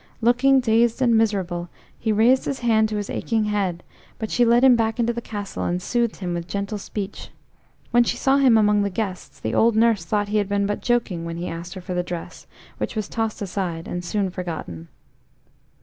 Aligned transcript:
Looking 0.19 0.61
dazed 0.61 0.99
and 1.03 1.15
miserable, 1.15 1.69
he 1.99 2.11
raised 2.11 2.45
his 2.45 2.61
hand 2.61 2.89
to 2.89 2.95
his 2.95 3.07
aching 3.07 3.43
head; 3.43 3.83
but 4.17 4.31
she 4.31 4.43
led 4.43 4.63
him 4.63 4.75
back 4.75 4.99
into 4.99 5.13
the 5.13 5.21
castle 5.21 5.63
and 5.63 5.79
soothed 5.79 6.15
him 6.15 6.33
with 6.33 6.47
gentle 6.47 6.79
speech. 6.79 7.29
When 7.91 8.03
she 8.03 8.17
saw 8.17 8.37
him 8.37 8.57
among 8.57 8.81
the 8.81 8.89
guests 8.89 9.39
the 9.39 9.53
old 9.53 9.75
nurse 9.75 10.03
thought 10.03 10.29
he 10.29 10.39
had 10.39 10.49
been 10.49 10.65
but 10.65 10.81
joking 10.81 11.23
when 11.23 11.37
he 11.37 11.47
asked 11.47 11.75
her 11.75 11.81
for 11.81 11.93
the 11.93 12.01
dress, 12.01 12.47
which 12.79 12.95
was 12.95 13.07
tossed 13.07 13.43
aside 13.43 13.87
and 13.87 14.03
soon 14.03 14.31
forgotten. 14.31 14.87